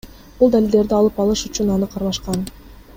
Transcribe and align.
Бул 0.39 0.51
далилдерди 0.55 0.97
алып 1.01 1.19
алыш 1.25 1.45
үчүн 1.51 1.71
аны 1.77 1.91
кармашкан. 1.95 2.47